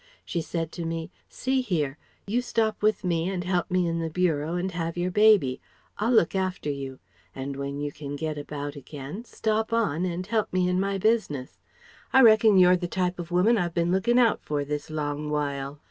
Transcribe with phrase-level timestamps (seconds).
[0.25, 1.99] She said to me 'See here.
[2.25, 5.61] You stop with me and help me in the bureau and have your baby.
[5.99, 6.97] I'll look after you.
[7.35, 11.59] And when you can get about again, stop on and help me in my business.
[12.13, 15.79] I reckon you're the type of woman I've bin looking out for this long while.'